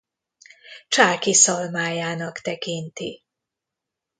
Csáky 0.87 1.33
szalmájának 1.33 2.39
tekinti. 2.41 3.23